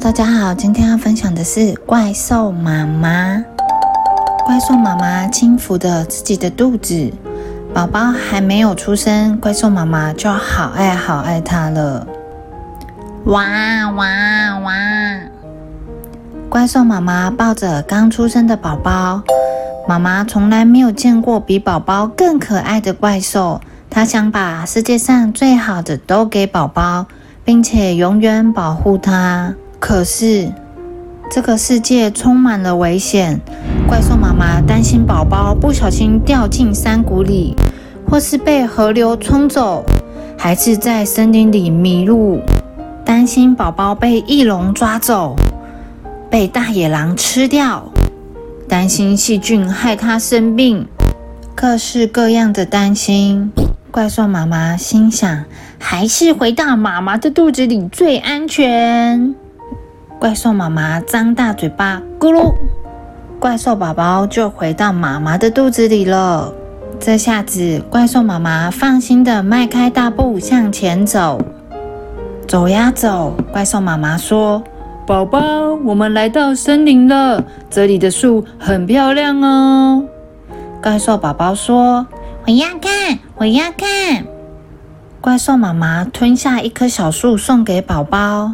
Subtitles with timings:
[0.00, 3.44] 大家好，今天要分享的是怪兽妈妈。
[4.44, 7.12] 怪兽妈妈轻抚着自己的肚子，
[7.74, 12.06] 宝宝还没有出生，怪兽妈妈就好爱好爱它了。
[13.26, 13.44] 哇
[13.90, 14.72] 哇哇！
[16.48, 19.22] 怪兽妈妈抱着刚出生的宝宝，
[19.86, 23.60] 妈妈从来没有见过比宝宝更可爱的怪兽。
[23.88, 27.06] 她想把世界上最好的都给宝宝，
[27.44, 29.54] 并且永远保护他。
[29.82, 30.48] 可是，
[31.28, 33.40] 这个世界充满了危险。
[33.88, 37.56] 怪兽妈妈担心宝宝不小心掉进山谷里，
[38.08, 39.84] 或是被河流冲走，
[40.38, 42.40] 还是在森林里迷路。
[43.04, 45.34] 担心宝宝被翼龙抓走，
[46.30, 47.90] 被大野狼吃掉。
[48.68, 50.86] 担心细菌害他生病，
[51.56, 53.50] 各式各样的担心。
[53.90, 55.44] 怪兽妈妈心想：
[55.80, 59.34] 还是回到妈妈的肚子里最安全。
[60.22, 62.54] 怪兽妈妈张大嘴巴，咕噜，
[63.40, 66.54] 怪兽宝宝就回到妈妈的肚子里了。
[67.00, 71.42] 这下子，怪兽妈妈放心的迈开大步向前走。
[72.46, 74.62] 走呀走，怪兽妈妈说
[75.04, 75.40] ：“宝宝，
[75.84, 80.04] 我们来到森林了，这里的树很漂亮哦。”
[80.80, 82.06] 怪兽宝宝说
[82.46, 84.24] ：“我要看，我要看。”
[85.20, 88.48] 怪兽妈妈吞下一棵小树，送给宝宝。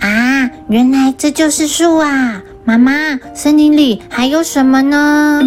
[0.00, 2.42] 啊，原来这就是树啊！
[2.64, 2.92] 妈妈，
[3.34, 5.40] 森林里还有什么呢？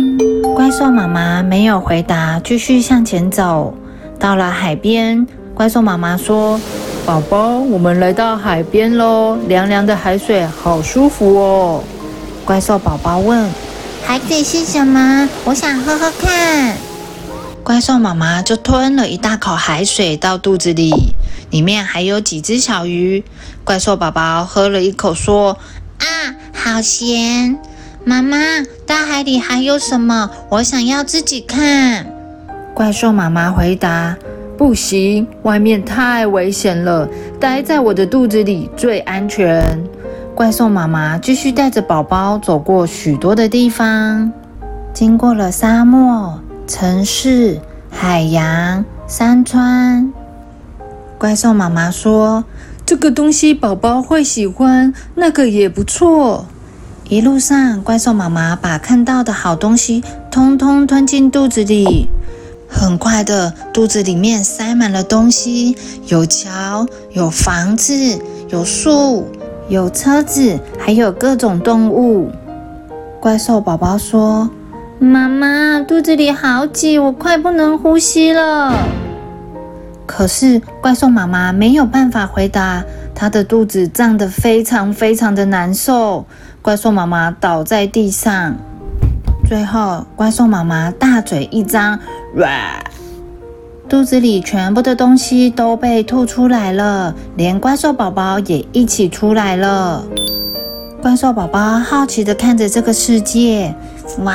[0.55, 3.73] 怪兽妈妈没有回答，继续向前走。
[4.17, 6.59] 到了海边，怪兽妈妈说
[7.05, 11.83] ：“宝宝，我们来到海边喽，凉凉的海水好舒服哦。”
[12.44, 13.50] 怪兽宝宝问
[14.03, 15.30] ：“海水是什么？
[15.45, 16.75] 我想喝喝看。”
[17.63, 21.13] 怪兽妈妈就吞了一大口海水到肚子里。
[21.49, 23.23] 里面还有几只小鱼，
[23.63, 25.57] 怪兽宝宝喝了一口，说
[25.97, 26.05] ：“啊，
[26.53, 27.57] 好咸！
[28.05, 28.37] 妈妈，
[28.85, 30.30] 大海里还有什么？
[30.49, 32.05] 我想要自己看。”
[32.75, 34.15] 怪兽妈妈回答
[34.58, 37.09] ：“不行，外面太危险了，
[37.39, 39.83] 待在我的肚子里最安全。”
[40.36, 44.31] 怪兽妈妈继续带着宝宝走过许多的地方，
[44.93, 47.59] 经过了沙漠、城市、
[47.89, 50.13] 海洋、山川。
[51.17, 52.45] 怪兽妈妈说
[52.85, 56.45] ：“这个东西宝宝会喜欢，那个也不错。”
[57.09, 62.08] 一路上，怪兽妈妈把看到的好东西通通吞进肚子里。
[62.69, 65.75] 很快的，肚子里面塞满了东西：
[66.05, 68.19] 有桥，有房子，
[68.49, 69.25] 有树，
[69.69, 72.29] 有车子，还有各种动物。
[73.19, 74.47] 怪兽宝宝说
[74.99, 78.73] ：“妈妈，肚子里好挤，我快不能呼吸了。”
[80.05, 82.83] 可是怪兽妈妈没有办法回答，
[83.15, 86.26] 她的肚子胀得非常非常的难受。
[86.61, 88.55] 怪兽妈妈倒在地上，
[89.48, 91.98] 最后怪兽妈妈大嘴一张，
[92.36, 92.83] 哇！
[93.88, 100.04] 肚子里全部的东西都被吐出来了，连怪兽宝宝也一起出来了。
[101.02, 103.73] 怪兽宝宝好奇的看着这个世界，
[104.17, 104.33] 哇！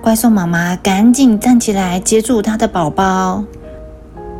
[0.00, 3.44] 怪兽妈妈赶紧站起来接住她的宝宝。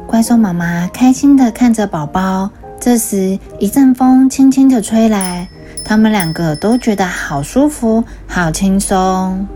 [0.06, 2.48] 怪兽妈妈开心的看着宝宝。
[2.78, 5.48] 这时，一阵风轻轻的吹来，
[5.84, 9.46] 他们两个都觉得好舒服、好轻松。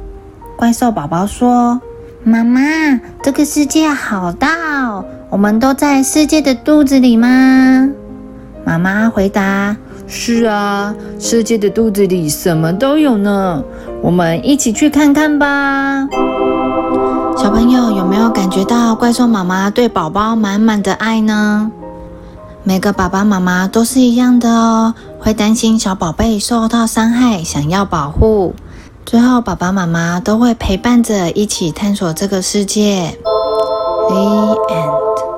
[0.56, 1.80] 怪兽宝宝说
[2.24, 2.60] ：“妈妈，
[3.22, 4.48] 这个世界好大
[4.86, 7.88] 哦，我们都在世界的肚子里吗？”
[8.64, 9.76] 妈妈回答
[10.12, 13.62] ：“是啊，世界的肚子里什么都有呢，
[14.02, 16.08] 我们一起去看看吧。”
[17.38, 21.70] 小朋友有没有感觉到怪兽妈妈对宝宝满满的爱呢？
[22.64, 28.54] 每个爸爸妈妈都是一样的哦，会担心小宝贝受到伤害，想要保护。
[29.06, 33.16] 最后，爸爸妈妈都会陪伴着一起探索这个世界。
[34.08, 35.29] The end.